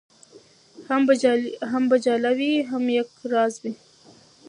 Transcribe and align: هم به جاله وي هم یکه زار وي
هم 1.71 1.81
به 1.89 1.97
جاله 2.05 2.31
وي 2.37 2.51
هم 2.71 2.83
یکه 2.97 3.15
زار 3.31 3.51
وي 3.61 3.73